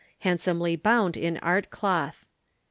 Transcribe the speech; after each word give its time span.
Handsomely 0.21 0.75
bound 0.75 1.15
in 1.15 1.37
Art 1.43 1.69
Cloth. 1.69 2.25